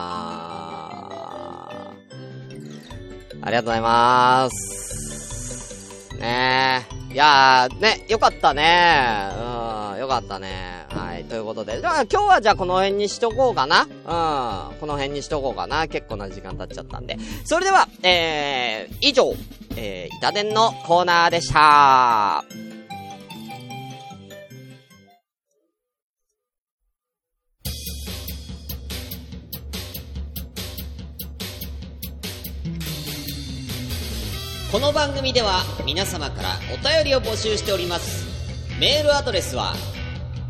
[3.42, 6.16] ありがとうございます。
[6.18, 7.14] ねえ。
[7.14, 9.30] いやー、ね、よかったね。
[9.94, 10.79] うん、よかかったね。
[11.20, 11.24] い。
[11.26, 11.80] ということで。
[11.80, 13.84] じゃあ今日はじゃあこの辺にしとこうかな。
[13.84, 14.80] うん。
[14.80, 15.88] この辺にしとこうかな。
[15.88, 17.18] 結構な時間経っちゃったんで。
[17.46, 19.34] それでは、えー、以上、
[19.76, 22.44] えー、板伝のコーナーでした。
[34.72, 38.28] この番組では皆様からお便りを募集しております。
[38.80, 39.74] メールアドレスは、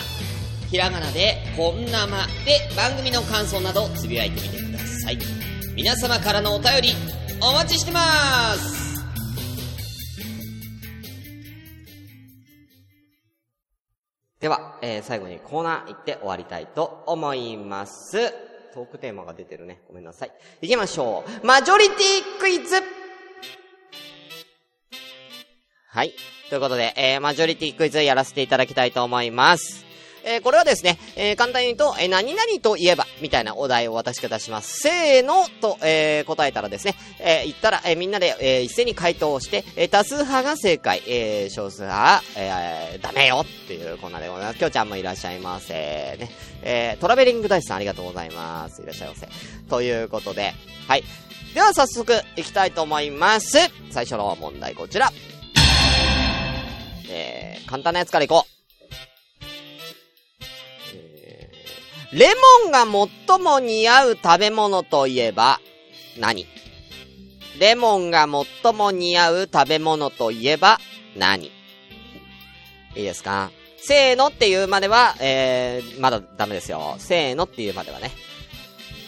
[0.71, 5.19] ひらがなで本生で番組の感想などつぶやいてみてください。
[5.77, 6.95] 皆様からのお便り
[7.43, 8.82] お待ちしてます
[14.43, 18.33] では、えー、最後にコーナー行って終わりたいと思います。
[18.75, 19.83] トークテーマが出てるね。
[19.87, 20.33] ごめんなさい。
[20.63, 21.47] 行きましょう。
[21.47, 22.83] マジョリティクイズ
[25.87, 26.13] はい。
[26.51, 29.92] ということで、えー、マジョリティクイズやらせていただきたいと思います。
[30.25, 34.81] えー、これはですね、えー、簡単に言うと、えー、何々と言えば、みたいなお題を私が出します。
[34.81, 44.59] せーのと、えー、答えたらですね、えー、言ったら、えー、みんなで、えー、一斉に回答をして、えー、多数派が正解、えー、少数派は、えー、ダメよっていうコーナーでございます。
[44.59, 45.75] きょうちゃんもいらっしゃいませ。
[45.75, 46.31] ね。
[46.63, 48.83] えー、トラベリングダイスさんありがとうございます。
[48.83, 49.29] いらっしゃいませ。
[49.69, 50.53] ということで、
[50.87, 51.05] はい。
[51.55, 53.59] では早速、行きたいと思います。
[53.91, 55.13] 最初の問題こちら。
[57.11, 58.62] えー、簡単なやつからいこう。
[62.13, 62.29] レ
[62.63, 65.61] モンが最も似合う食べ物といえば
[66.19, 66.47] 何？
[67.59, 68.27] レモンが
[68.63, 70.79] 最も似合う食べ物といえば
[71.17, 71.47] 何？
[71.47, 71.51] い
[72.97, 73.51] いですか？
[73.79, 76.97] せーのっていうまでは、えー、まだダメですよ。
[76.99, 78.11] せーのっていうまではね。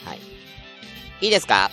[0.05, 0.19] はい。
[1.21, 1.71] いいですか？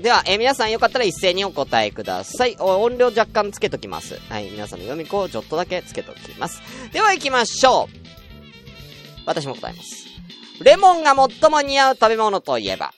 [0.00, 2.56] では、えー、皆さんよかったら一斉にお答えください。
[2.60, 4.20] 音量若干つけときます。
[4.30, 6.62] はい、皆さんの読み子をちょっとだけつけときます。
[6.92, 7.96] では行きましょう。
[9.26, 10.07] 私も答えます。
[10.62, 12.92] レモンが最も似合う食べ物といえば、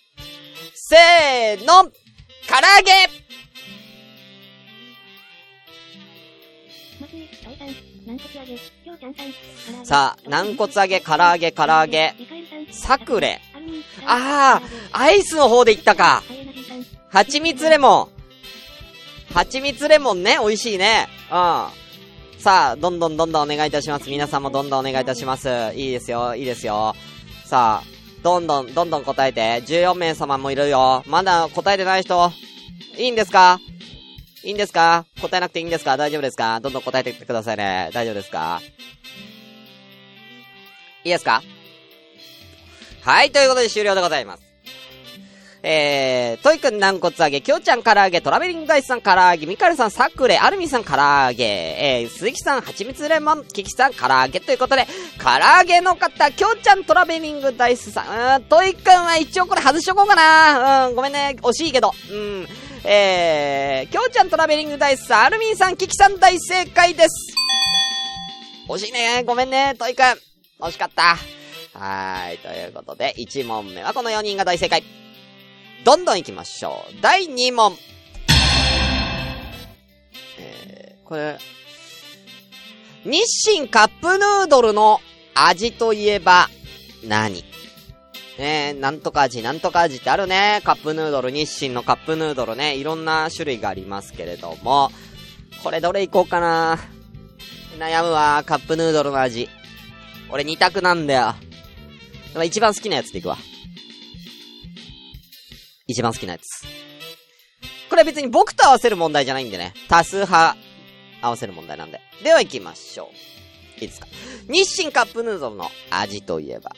[0.75, 1.91] せーの、唐
[2.57, 2.93] 揚げ
[9.85, 12.15] さあ、軟骨揚げ、唐揚げ、唐揚げ、
[12.71, 13.41] サクレ。
[14.07, 14.61] あ
[14.93, 16.23] あ、アイスの方で行ったか。
[17.11, 18.21] 蜂蜜レモン。
[19.35, 21.09] 蜂蜜レモンね、美味しいね。
[21.31, 21.81] うん。
[22.41, 24.09] さあ、どんどんどんどんお願いいたします。
[24.09, 25.49] 皆さんもどんどんお願いいたします。
[25.75, 26.97] いいですよ、いいですよ。
[27.51, 29.61] さあ、どんどん、どんどん答えて。
[29.63, 31.03] 14名様もいるよ。
[31.09, 32.31] まだ答えてない人、
[32.97, 33.59] いいんですか？
[34.45, 35.05] いいんですか？
[35.21, 35.97] 答えなくていいんですか？
[35.97, 36.61] 大丈夫ですか？
[36.61, 37.91] どんどん答えてってくださいね。
[37.93, 38.63] 大丈夫ですか？
[41.03, 41.43] いいですか？
[43.03, 44.50] はい、ということで終了でございます。
[45.63, 54.87] えー、トイくん軟骨揚げ、きょうちゃん唐揚げ、トラベリングダイスさん唐揚げ、ミカエルさんサクレ、アルミンさん唐揚げ、えー、鈴木さん蜂蜜レモン、キキさん唐揚げということで、
[55.19, 60.89] 唐揚げの方、きょうちゃんトラベリングダイスさん、うん、トイくんは一応これ外しとこうかな。
[60.89, 61.93] うん、ごめんね、惜しいけど。
[62.11, 62.49] うん。
[62.85, 67.35] えー、きょうちゃんトラベリングダイスさん、アルミンさん、キキさん大正解です。
[68.67, 69.25] 惜しいね。
[69.27, 70.03] ごめんね、トイくん。
[70.61, 71.19] 惜しかった。
[71.79, 72.39] はい。
[72.39, 74.83] ということで、1問目はこの4人が大正解。
[75.85, 76.95] どんどん行きましょう。
[77.01, 77.77] 第2問。
[80.39, 81.39] えー、これ、
[83.05, 85.01] 日清カップヌードルの
[85.35, 86.49] 味といえば
[87.05, 87.45] 何？
[88.39, 90.61] ねえなんとか味、なんとか味ってあるね。
[90.65, 92.77] カップヌードル、日清のカップヌードルね。
[92.77, 94.91] いろんな種類がありますけれども。
[95.63, 96.79] これどれいこうかな？
[97.79, 99.49] 悩むわ、カップヌードルの味。
[100.31, 101.35] 俺二択なんだよ。
[102.45, 103.37] 一番好きなやつでいくわ。
[105.91, 106.65] 一番好きなやつ。
[107.89, 109.75] これは別に僕と合わせる問題じゃないんでね。
[109.89, 110.57] 多数派
[111.21, 112.01] 合わせる問題なんで。
[112.23, 113.11] では行きましょ
[113.77, 113.81] う。
[113.81, 114.07] いいですか。
[114.49, 116.71] 日清カップヌードルの味といえば。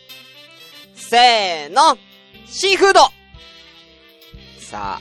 [0.94, 1.98] せーの
[2.46, 3.00] シーフード
[4.58, 5.00] さあ。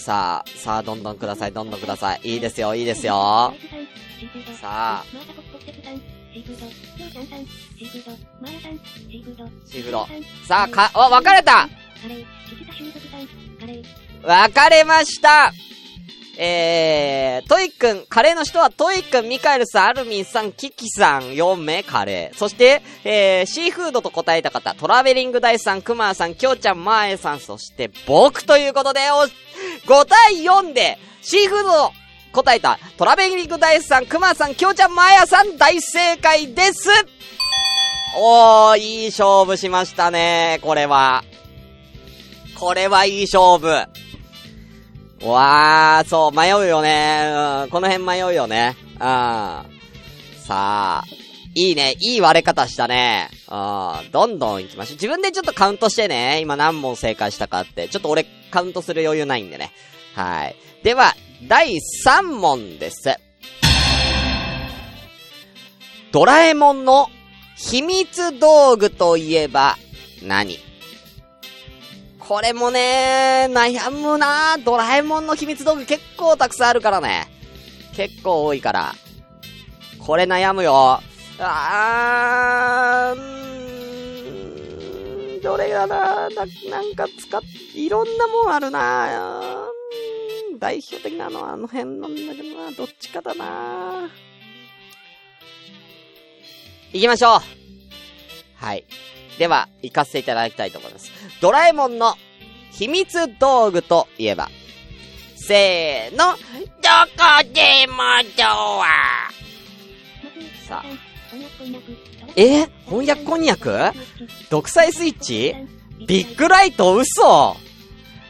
[0.00, 2.20] さあ、さあ、どんどんください、どんどんください。
[2.24, 3.54] いいですよ、いいですよ。
[4.60, 5.04] さあ。
[6.34, 6.66] シーフード。
[6.66, 7.46] さん、
[7.78, 8.10] シーフード、
[8.42, 8.72] まえさん、
[9.08, 10.08] シーフード、シーフード。
[10.48, 11.68] さあ、か、あ、分かれた
[14.20, 15.52] 分かれました
[16.36, 22.36] えー、トイくん、カレーの人はトイくん、ミカエルさん、アルミンさん、キキさん、4名カレー。
[22.36, 29.28] そして、えー、シーフードと答えた方、トラベリングダイスさん、クマさん、キョウちゃん、マーエさん、そして僕ということで、お、
[29.88, 32.03] 5対4で、シーフード
[32.34, 36.90] 答えた、トラベリングダイスさん、クマさん、キョウちゃん、マヤさん、大正解です
[38.16, 41.24] おー、いい勝負しましたね、これは。
[42.58, 43.66] これはいい勝負。
[45.26, 47.32] わー、そう、迷うよね。
[47.64, 48.76] うん、この辺迷うよね。
[48.94, 48.98] うん。
[48.98, 49.64] さ
[50.50, 51.04] あ、
[51.54, 51.96] いいね。
[52.00, 53.30] いい割れ方したね。
[53.48, 53.54] う
[54.06, 54.10] ん。
[54.10, 54.94] どんどん行きましょう。
[54.94, 56.40] 自分でちょっとカウントしてね。
[56.40, 57.88] 今何問正解したかって。
[57.88, 59.72] ちょっと俺カウントする余裕ないんでね。
[60.14, 60.56] はい。
[60.82, 61.14] では、
[61.46, 61.76] 第
[62.06, 63.14] 3問です。
[66.10, 67.10] ドラえもんの
[67.56, 69.76] 秘密道具といえば
[70.22, 70.58] 何？
[72.18, 77.26] これもね、悩むなドラえもんの秘密道具結構たくさんあるからね。
[77.94, 78.94] 結構多いから。
[79.98, 81.02] これ悩むよ。
[81.38, 87.42] あー、どれがな、ななんか使っ、
[87.74, 89.68] いろんなもんあるな
[90.58, 94.10] 代表的なのはあの辺なんだけどな、どっちかだな。
[96.92, 97.40] 行きましょう。
[98.56, 98.84] はい。
[99.38, 101.10] では、行かせていただきたいと思います。
[101.40, 102.14] ドラえもんの
[102.70, 104.48] 秘密道具といえば、
[105.36, 106.38] せーの、どこ
[107.52, 107.96] でも
[108.36, 108.44] ド
[108.82, 109.30] ア。
[110.68, 110.84] さあ。
[112.36, 112.66] え？
[112.86, 113.76] 翻訳こんにゃく？
[114.50, 115.54] 独裁スイッチ？
[116.06, 117.56] ビッグライト嘘。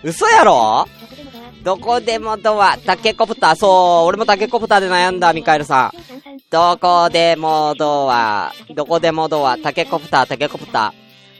[0.02, 0.86] 嘘やろ？
[1.64, 5.92] どこでもドア、タケコプター、そう、俺もタケコプターで悩んだ、ミカエルさん。
[6.50, 10.92] どこでもドア、どこでもドア、タケコプター、タケコプタ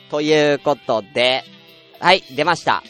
[0.08, 0.10] ー。
[0.10, 1.44] ということで、
[2.00, 2.82] はい、出ました。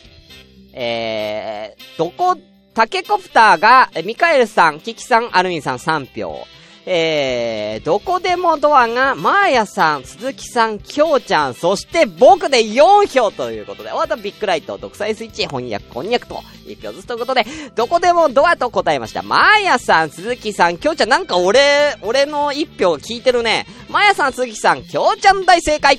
[0.74, 2.36] えー、どこ、
[2.72, 6.46] タケコプターが、ミカエルさん、キキさん、アルミンさん3票。
[6.86, 19.22] えー、どこでもドアが、マーヤさん、鈴木さん、きょうちゃん、そして僕で4票ということで、終わったビッグライト、独裁スイッチ、翻訳、こんにゃくと、1票ずつということで、どこでもドアと答えました。
[19.22, 23.66] マーヤさん、鈴木さん、きょうちゃん、なんか俺、俺の1票聞いてるね。
[23.88, 25.98] マーヤさん、鈴木さん、きょうちゃん大正解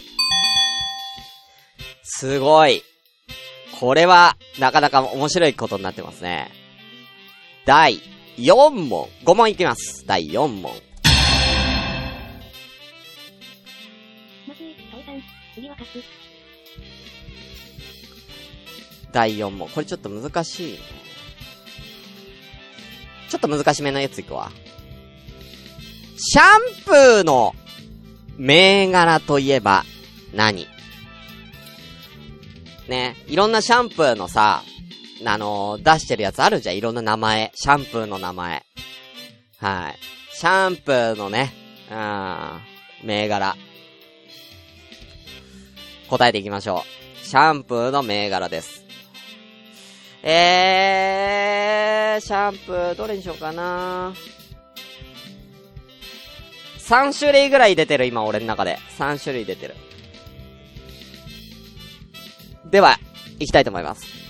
[2.04, 2.84] すごい。
[3.80, 6.52] これは、なかなか面白いことになってますね。
[7.65, 8.00] 第
[8.38, 9.10] 4問。
[9.24, 10.06] 5問いきます。
[10.06, 10.71] 第4問。
[19.12, 19.69] 第4問。
[19.69, 20.80] これちょっと難しい。
[23.30, 24.52] ちょっと難しめのやついくわ。
[26.17, 26.43] シャン
[26.84, 27.56] プーの
[28.38, 29.84] 銘柄といえば
[30.34, 30.67] 何？
[32.88, 33.15] ね。
[33.28, 34.63] いろんなシャンプーのさ、
[35.23, 36.78] あのー、出してるやつあるじゃん。
[36.78, 37.51] いろんな名前。
[37.56, 38.63] シャンプーの名前。
[39.60, 39.95] はい。
[40.34, 41.54] シャンプーのね、
[41.89, 43.56] うん、銘柄。
[46.10, 46.84] 答えていきましょ
[47.21, 47.25] う。
[47.25, 48.84] シャンプーの銘柄です。
[50.21, 54.13] えー、シャンプー、どれにしようかな
[56.80, 58.78] 3種類ぐらい出てる、今俺の中で。
[58.97, 59.75] 3種類出てる。
[62.69, 62.99] では、
[63.39, 64.24] 行きたいと思います。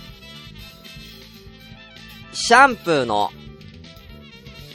[2.35, 3.31] シャンプーの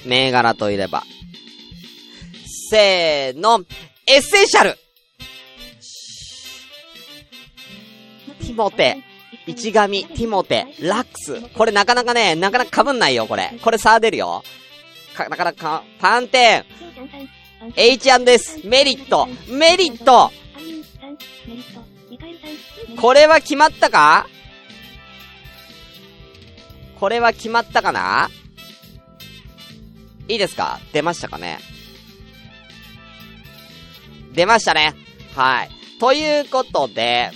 [0.07, 1.05] 銘柄といれば、
[2.71, 3.61] せーの、
[4.07, 4.79] エッセンシャル。
[8.41, 9.05] ティモテ、
[9.47, 11.41] いち髪、ティモテ、ラックス。
[11.51, 13.53] これなかなかね、なかなか被んないよ、これ。
[13.63, 14.43] これ差出るよ。
[15.15, 16.65] か、なかなか、パンテン、
[17.77, 20.33] H&S、メリット、メリット。
[23.01, 24.27] これは決まったか？
[27.01, 28.31] これは決まったかな？
[30.29, 30.79] いいですか？
[30.93, 31.59] 出ましたかね？
[34.35, 34.95] 出ましたね。
[35.35, 35.71] はい。
[35.99, 37.31] ということで、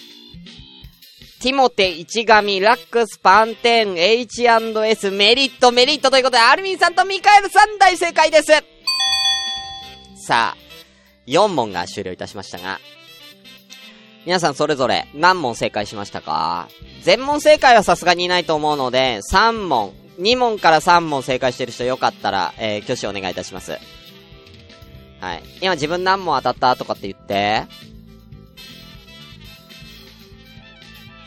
[1.40, 8.52] ティモテ、一神、ラックス、パンテン、H&S、メリット、メリットということで、アルミンさんとミカエルさん大正解です
[10.26, 10.56] さあ、
[11.26, 12.80] 4問が終了いたしましたが、
[14.26, 16.68] 皆さんそれぞれ何問正解しましたか？
[17.02, 23.72] 全問正解はさすがにいないと思うので、3問、2問から3問正解してる人よかったら、えー、挙手お願いいたします。
[25.20, 25.42] はい。
[25.60, 27.64] 今自分何問当たったとかって言って。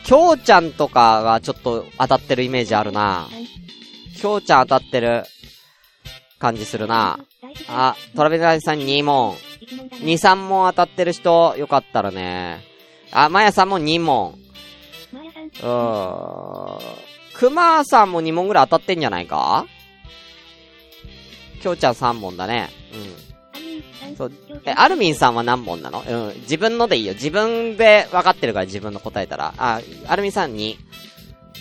[0.04, 3.28] きょうちゃんとかがちょっと当たってるイメージあるな。
[4.16, 5.24] きょうちゃん当たってる
[6.38, 7.20] 感じするな。
[7.68, 9.36] あ、トラベルライさん2問。
[10.00, 12.66] 2、3問当たってる人、よかったらね。
[13.12, 14.38] あ、まやさんも2問。
[15.62, 16.78] うーん。
[17.34, 19.66] くまさんも2問ぐらい当たってんじゃないか？
[21.62, 22.70] きょうちゃん3問だね。
[22.92, 24.16] うん。
[24.16, 24.32] そう。
[24.64, 26.02] え、アルミンさんは何問なの？
[26.06, 26.40] うん。
[26.40, 27.14] 自分のでいいよ。
[27.14, 29.54] 自分で分かってるから自分の答えたら。
[29.56, 30.76] あ、アルミンさん2。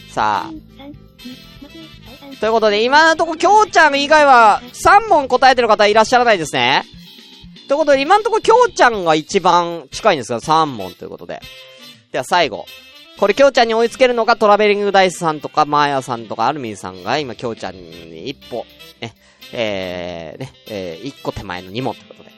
[0.10, 0.52] さあ。
[2.40, 6.84] ということで、今のところ、きょうちゃん以外は、3問答えてる方いらっしゃらないですね。
[7.68, 11.42] ということで、今のとこ、きょうちゃんが一番近いんですが、3問ということで。
[12.12, 12.66] では、最後。
[13.20, 18.66] これ、きょうちゃんに追いつけるのが、トラベリングダイスさんとか、マーヤさんとか、アルミンさんが、今、きょうちゃんに一歩、
[19.02, 19.16] ね、
[19.52, 22.32] えー、ね、えー、一個手前の2問ということで。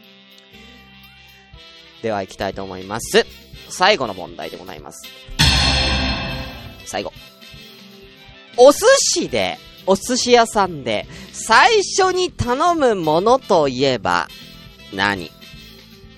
[2.01, 3.25] では、行きたいと思います。
[3.69, 5.07] 最後の問題でございます。
[6.85, 7.13] 最後。
[8.57, 14.27] お寿司で、お寿司屋さんで、最初に頼むものといえば、
[14.93, 15.31] 何？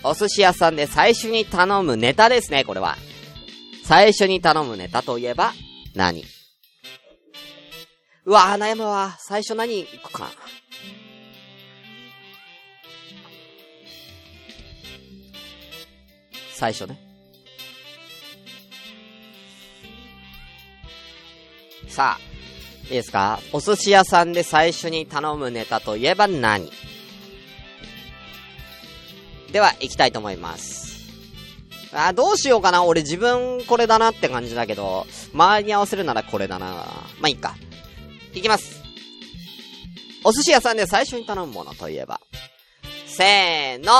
[0.03, 2.97] お寿司屋さんで最初に頼むネタですね、これは。
[3.83, 5.53] 最初に頼むネタといえば、
[5.95, 6.23] 何？
[8.25, 9.15] うわぁ、悩むわ。
[9.19, 10.29] 最初何行くか。
[16.53, 16.99] 最初ね。
[21.87, 23.39] さあ、いいですか？
[23.51, 26.71] お寿司屋さんで最初に頼むネタといえば何？
[29.51, 30.91] では、行きたいと思います。
[31.93, 37.55] あ、どうしようかな俺自分これだなって感じだけど、周りに合わせるならこれだなまあ、いいか。
[38.33, 38.81] いきます。
[40.23, 42.21] お寿司屋さんで最初に頼むものといえば。
[43.07, 43.91] せーの、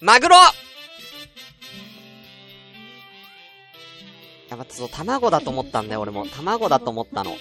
[0.00, 0.36] マグロ
[4.52, 6.26] や、待って、そう、卵だと思ったんだよ、俺も。
[6.26, 7.36] 卵だと思ったの。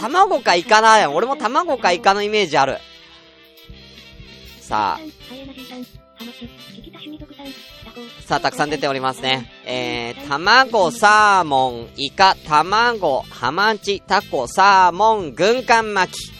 [0.00, 2.78] 卵かイカな、俺も卵かイカのイメージある。
[4.68, 5.00] さあ。
[8.26, 9.50] さあ、たくさん出ておりますね。
[9.64, 16.30] えー、卵、サーモン、イカ、卵、ハマチ、タコ、サーモン、軍艦巻き。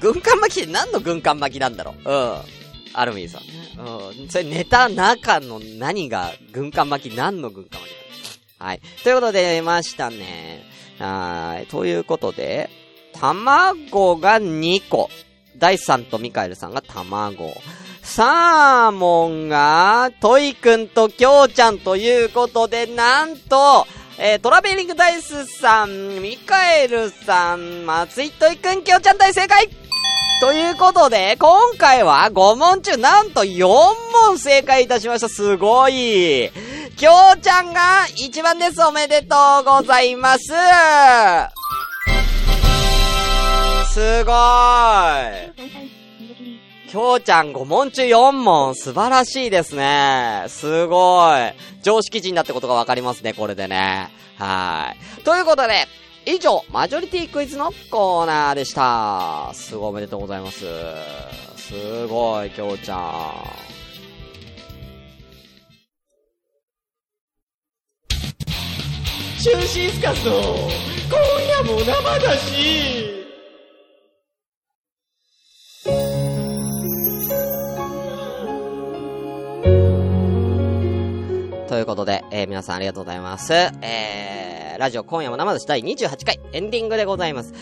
[0.00, 2.10] 軍艦巻きって何の軍艦巻きなんだろう？
[2.10, 2.38] うん。
[2.94, 3.42] アルミンさん。
[3.78, 4.28] うん。
[4.30, 7.92] それネタ中の何が、軍艦巻き、何の軍艦巻き
[8.58, 8.80] はい。
[9.04, 10.64] ということで、出ましたね。
[10.98, 11.66] はい。
[11.66, 12.70] ということで、
[13.12, 15.10] 卵が2個。
[15.62, 17.54] ダイさんとミカエルさんが卵。
[18.02, 23.86] サーモンが、トイくんとキョウちゃんということで、なんと、
[24.18, 29.68] えー、トラベリングダイスさん、ミカエルさん、松井トイくん、キョウちゃん大正解
[30.40, 35.28] ということで、今回は5問中なんと4問正解いたしました。
[35.28, 36.50] すごい。
[36.96, 38.82] きょうちゃんが1番です。
[38.82, 40.52] おめでとうございます。
[43.92, 44.34] すごい。
[46.88, 50.44] きょうちゃん5問中4問素晴らしいですね。
[50.48, 51.52] すごい。
[51.82, 54.08] 常識人だってことがわかりますね、これでね。
[54.38, 55.24] はい。
[55.24, 55.86] ということで、
[56.24, 59.50] 以上、マジョリティクイズのコーナーでした。
[59.52, 60.64] すごいおめでとうございます。
[61.58, 63.32] すごい、きょうちゃん。
[69.38, 73.21] 中心スカスの今夜も生だし
[81.72, 83.54] ということで、えー、皆さんありがとうございます。
[83.54, 87.54] えー、ラジオ今夜も生し第28回エンディングでございます。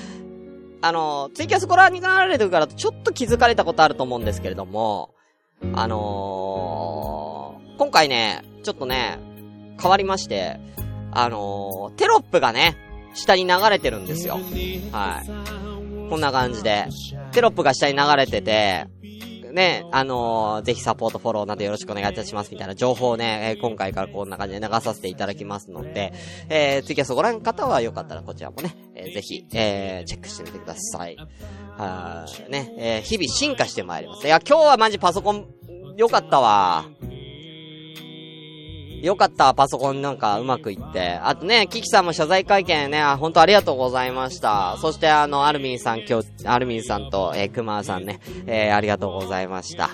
[0.82, 5.14] あの、ツイキャスご覧になられてるからちょっと気づかれたことあると思うんですけれども、
[5.74, 9.20] あのー、今回ね、ちょっとね、
[9.80, 10.58] 変わりまして、
[11.12, 12.76] あのー、テロップがね、
[13.14, 14.40] 下に流れてるんですよ。
[14.90, 16.10] はい。
[16.10, 16.88] こんな感じで。
[17.30, 18.88] テロップが下に流れてて、
[19.52, 26.12] ね、あのー、ぜひサポート、フォローなどよろしくお願いいたしますみたいな情報をね、え、今回からこんな感じで流させていただきますので、
[26.48, 31.16] えー、ツイキャスご覧の方はよかったらこちらもね、えー、ぜひ、えー、チェックしてみてください。
[31.76, 34.26] はー、ね、えー、日々進化してまいります。
[34.26, 35.46] いや、今日はマジパソコン、
[35.96, 36.86] よかったわ。
[39.02, 41.12] よかった、パソコンなんかうまくいって。
[41.22, 44.76] あとね、キキさんも謝罪会見ね、本当ありがとうございました。
[44.78, 49.90] そしてあの、アルミンさん、今日、アルミンさんと、えー、クマさんね、えー、ありがとうございました。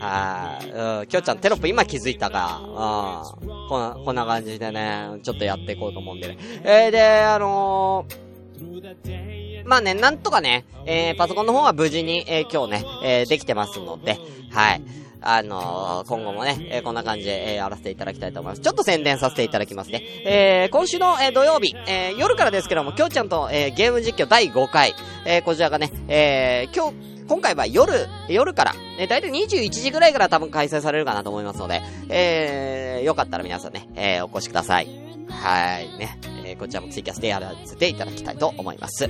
[0.00, 2.60] はい、うん、きょうちゃんテロップ今気づいたか。
[2.62, 3.68] うん。
[3.68, 6.38] こんな、こんな感じでね、ちょっとやっていこうと思うんでね。
[6.64, 14.18] えー、で、あのー、まあね、なんとかね、えー、パソコンの方は無事に、えー、今日ね、えー、できてますので、
[14.50, 14.82] はい。
[15.22, 18.60] あのー、今後もね、えー、こんな感じで、えー、やらせていただきたいと思います。
[18.60, 20.02] ちょっと宣伝させていただきますね。
[20.24, 24.94] えー、今週の、えー、土曜日、えー、夜からですけども、きょうちゃんと、えー、ゲーム実況第5回、
[25.24, 34.88] えー、こちらがね、えー、今日、今回は夜、夜から、えいたい21時ぐらいから多分開催されるかなと思いますので、えー、よかったら皆さんね、えー、お越しください。
[35.28, 36.18] はい、ね。
[36.44, 39.08] えー、こちらもツイキャスでやらせていただきたいと思います。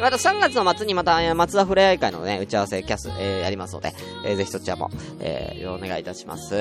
[0.00, 3.94] また3月の末にまた、松田ふれあい会のね、打ち合わせキャス、えー、やりますので、
[4.24, 4.90] えー、ぜひそちらも、
[5.20, 6.54] えー、お願いいたします。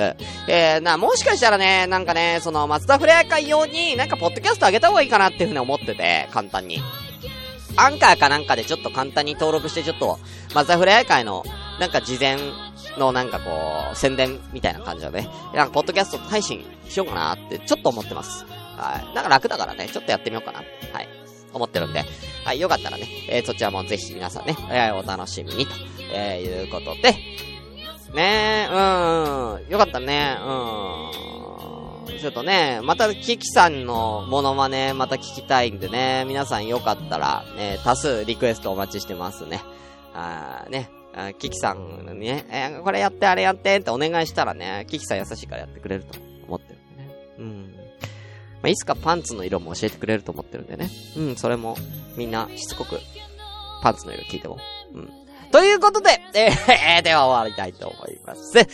[0.47, 6.81] えー、な、もしかしたらね、なんかね、その、松田ふれあい会用に、なんか、ポッドキャスト上げた方がいいかなっていうふうに思ってて、簡単に。
[7.75, 10.17] アンカーかなんかでちょっと簡単に登録してちょっと、
[10.55, 11.43] マザフレア会の、
[11.79, 12.37] なんか事前
[12.97, 13.51] のなんかこ
[13.93, 18.45] う、宣伝みたいな感じでね、なんかポッドキャスト配信しようかなってちょっと思ってます。
[18.77, 19.15] はい。
[19.15, 20.59] なんか楽だからね、ちょっとやってみようかな。
[20.91, 21.26] はい。
[21.53, 22.03] 思ってるんで、
[22.45, 25.71] はい、よかったらね、えー、そちらもぜひ皆さんね、えー、お楽しみに、と、
[26.13, 27.13] えー、いうことで、
[28.13, 30.43] ねえ、うん、よかったね、う
[32.13, 32.19] ん。
[32.19, 39.61] ちょっとね、また、キキさんのモノマネ、また聞きたいんでね、皆さんよかったら、ね、多数リクエストお待ちしてますね。
[40.13, 46.26] あーね、あキキさんにね、えー、これやって、あれやってってお願いしたらね、キキさん優しいからやってくれると
[48.61, 50.89] まあ、いつかパンツの色も教えてくれると思ってるんでね。
[51.15, 51.77] うん、それも、
[52.15, 52.99] みんな、しつこく、
[53.81, 54.57] パンツの色聞いても。
[54.93, 55.09] うん。
[55.51, 58.67] ということで、えー、 では終わりたいと思います。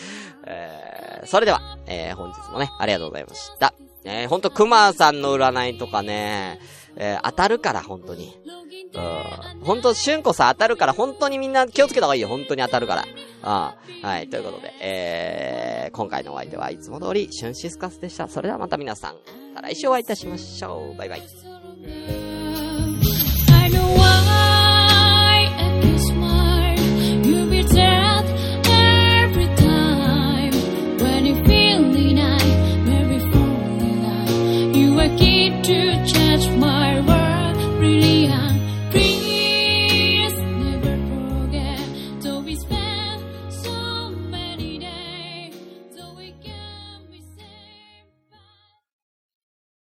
[0.46, 3.74] えー、それでは、えー、本日もね、ありがとうございました。
[4.06, 6.60] えー、ほんと、熊さんの占いとかね、
[6.96, 8.38] えー、当たるから、本当に。
[8.94, 9.60] うん。
[9.62, 12.28] ほんと、しゅんこさん当たるから、本当にみんな気をつけた方がいいよ。
[12.28, 13.06] 本当に当たるから。
[13.44, 14.28] あはい。
[14.30, 18.28] ということで、えー、今回のお相手はいつも通り、シュンシスカスでした。
[18.28, 19.16] それではまた皆さん、
[19.54, 20.98] また来週お会いいたしましょう。
[20.98, 21.22] バイバイ。
[35.64, 36.93] to catch my